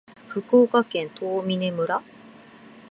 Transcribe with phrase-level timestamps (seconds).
[0.27, 2.01] 福岡県東峰村